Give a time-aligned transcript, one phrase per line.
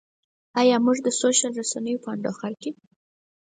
[0.59, 2.71] ایا موږ د سوشل رسنیو په انډوخر کې.